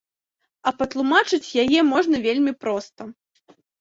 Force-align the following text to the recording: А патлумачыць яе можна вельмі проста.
А 0.69 0.71
патлумачыць 0.79 1.53
яе 1.65 1.79
можна 1.91 2.23
вельмі 2.27 2.55
проста. 2.65 3.01